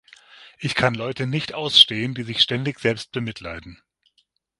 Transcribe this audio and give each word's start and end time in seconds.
Ich 0.57 0.73
kann 0.73 0.95
Leute 0.95 1.27
nicht 1.27 1.53
ausstehen, 1.53 2.15
die 2.15 2.23
sich 2.23 2.41
ständig 2.41 2.79
selbst 2.79 3.11
bemitleiden. 3.11 3.83